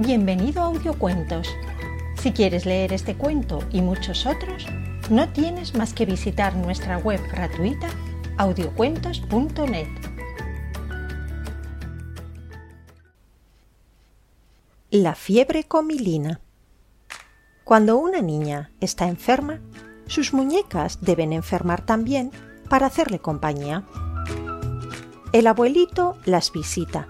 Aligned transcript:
Bienvenido 0.00 0.62
a 0.62 0.66
Audiocuentos. 0.66 1.48
Si 2.22 2.30
quieres 2.30 2.66
leer 2.66 2.92
este 2.92 3.16
cuento 3.16 3.64
y 3.72 3.82
muchos 3.82 4.26
otros, 4.26 4.64
no 5.10 5.28
tienes 5.32 5.74
más 5.74 5.92
que 5.92 6.06
visitar 6.06 6.54
nuestra 6.54 6.98
web 6.98 7.20
gratuita 7.28 7.88
audiocuentos.net. 8.36 9.88
La 14.90 15.16
fiebre 15.16 15.64
comilina. 15.64 16.40
Cuando 17.64 17.98
una 17.98 18.20
niña 18.20 18.70
está 18.80 19.08
enferma, 19.08 19.58
sus 20.06 20.32
muñecas 20.32 21.00
deben 21.00 21.32
enfermar 21.32 21.84
también 21.84 22.30
para 22.70 22.86
hacerle 22.86 23.18
compañía. 23.18 23.84
El 25.32 25.48
abuelito 25.48 26.18
las 26.24 26.52
visita, 26.52 27.08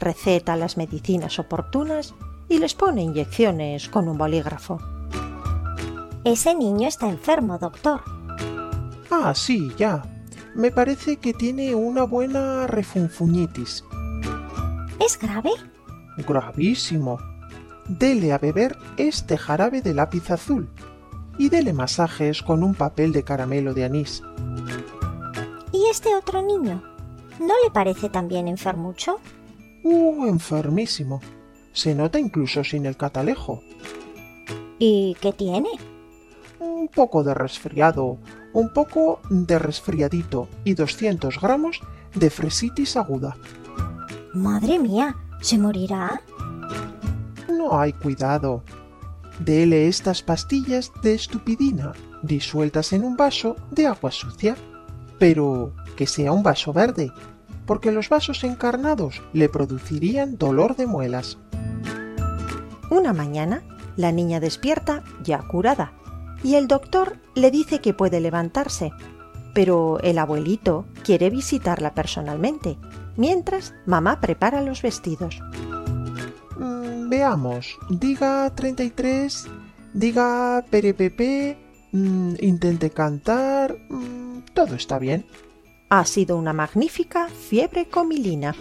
receta 0.00 0.56
las 0.56 0.76
medicinas 0.76 1.38
oportunas 1.38 2.12
y 2.48 2.58
les 2.58 2.74
pone 2.74 3.02
inyecciones 3.02 3.88
con 3.88 4.08
un 4.08 4.18
bolígrafo. 4.18 4.78
Ese 6.24 6.54
niño 6.54 6.88
está 6.88 7.08
enfermo, 7.08 7.58
doctor. 7.58 8.02
Ah, 9.10 9.34
sí, 9.34 9.72
ya. 9.76 10.02
Me 10.54 10.70
parece 10.70 11.16
que 11.16 11.34
tiene 11.34 11.74
una 11.74 12.04
buena 12.04 12.66
refunfuñitis. 12.66 13.84
¿Es 15.04 15.18
grave? 15.18 15.50
Gravísimo. 16.26 17.18
Dele 17.88 18.32
a 18.32 18.38
beber 18.38 18.78
este 18.96 19.36
jarabe 19.36 19.82
de 19.82 19.92
lápiz 19.92 20.30
azul 20.30 20.70
y 21.38 21.48
dele 21.48 21.72
masajes 21.72 22.42
con 22.42 22.62
un 22.62 22.74
papel 22.74 23.12
de 23.12 23.24
caramelo 23.24 23.74
de 23.74 23.84
anís. 23.84 24.22
¿Y 25.72 25.86
este 25.90 26.14
otro 26.14 26.40
niño? 26.40 26.82
¿No 27.40 27.54
le 27.64 27.70
parece 27.72 28.08
también 28.08 28.48
enfermucho? 28.48 29.18
Uh, 29.82 30.26
enfermísimo. 30.26 31.20
Se 31.74 31.94
nota 31.94 32.18
incluso 32.18 32.64
sin 32.64 32.86
el 32.86 32.96
catalejo. 32.96 33.62
¿Y 34.78 35.16
qué 35.20 35.32
tiene? 35.32 35.68
Un 36.60 36.88
poco 36.88 37.22
de 37.22 37.34
resfriado, 37.34 38.16
un 38.54 38.72
poco 38.72 39.20
de 39.28 39.58
resfriadito 39.58 40.48
y 40.64 40.72
200 40.72 41.38
gramos 41.40 41.80
de 42.14 42.30
fresitis 42.30 42.96
aguda. 42.96 43.36
Madre 44.32 44.78
mía, 44.78 45.14
¿se 45.42 45.58
morirá? 45.58 46.22
No 47.48 47.78
hay 47.78 47.92
cuidado. 47.92 48.62
Dele 49.38 49.88
estas 49.88 50.22
pastillas 50.22 50.90
de 51.02 51.14
estupidina 51.14 51.92
disueltas 52.22 52.92
en 52.92 53.04
un 53.04 53.16
vaso 53.16 53.56
de 53.70 53.86
agua 53.86 54.10
sucia. 54.10 54.56
Pero 55.18 55.72
que 55.96 56.06
sea 56.06 56.32
un 56.32 56.42
vaso 56.42 56.72
verde, 56.72 57.12
porque 57.66 57.92
los 57.92 58.08
vasos 58.08 58.42
encarnados 58.44 59.22
le 59.32 59.48
producirían 59.48 60.36
dolor 60.38 60.76
de 60.76 60.86
muelas. 60.86 61.38
Una 62.94 63.12
mañana, 63.12 63.64
la 63.96 64.12
niña 64.12 64.38
despierta 64.38 65.02
ya 65.20 65.38
curada 65.38 65.94
y 66.44 66.54
el 66.54 66.68
doctor 66.68 67.18
le 67.34 67.50
dice 67.50 67.80
que 67.80 67.92
puede 67.92 68.20
levantarse, 68.20 68.92
pero 69.52 69.98
el 69.98 70.16
abuelito 70.16 70.86
quiere 71.02 71.28
visitarla 71.28 71.92
personalmente, 71.92 72.78
mientras 73.16 73.74
mamá 73.84 74.20
prepara 74.20 74.60
los 74.60 74.80
vestidos. 74.80 75.40
Mm, 76.56 77.08
veamos, 77.08 77.76
diga 77.90 78.54
33, 78.54 79.48
diga 79.92 80.64
perepepe, 80.70 81.58
mm, 81.90 82.34
intente 82.42 82.90
cantar, 82.90 83.76
mm, 83.90 84.54
todo 84.54 84.76
está 84.76 85.00
bien. 85.00 85.26
Ha 85.90 86.04
sido 86.04 86.36
una 86.36 86.52
magnífica 86.52 87.26
fiebre 87.26 87.88
comilina. 87.88 88.54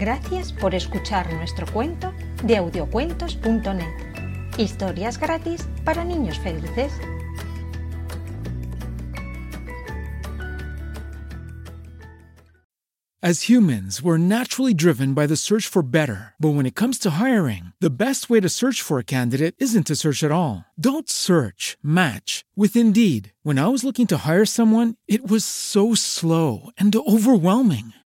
Gracias 0.00 0.50
por 0.50 0.74
escuchar 0.74 1.30
nuestro 1.34 1.66
cuento 1.66 2.14
de 2.42 2.56
audiocuentos.net. 2.56 4.56
Historias 4.56 5.18
gratis 5.18 5.68
para 5.84 6.04
niños 6.04 6.38
felices. 6.38 6.90
As 13.22 13.50
humans, 13.50 14.02
we're 14.02 14.16
naturally 14.16 14.72
driven 14.72 15.12
by 15.12 15.26
the 15.26 15.36
search 15.36 15.66
for 15.66 15.82
better. 15.82 16.32
But 16.40 16.54
when 16.54 16.64
it 16.64 16.74
comes 16.74 16.98
to 17.00 17.20
hiring, 17.20 17.74
the 17.78 17.90
best 17.90 18.30
way 18.30 18.40
to 18.40 18.48
search 18.48 18.80
for 18.80 18.98
a 18.98 19.04
candidate 19.04 19.54
isn't 19.58 19.86
to 19.88 19.94
search 19.94 20.24
at 20.24 20.32
all. 20.32 20.64
Don't 20.80 21.10
search, 21.10 21.76
match 21.82 22.46
with 22.56 22.74
Indeed. 22.74 23.34
When 23.42 23.58
I 23.58 23.68
was 23.68 23.84
looking 23.84 24.06
to 24.06 24.24
hire 24.24 24.46
someone, 24.46 24.94
it 25.06 25.30
was 25.30 25.44
so 25.44 25.94
slow 25.94 26.70
and 26.78 26.96
overwhelming. 26.96 27.92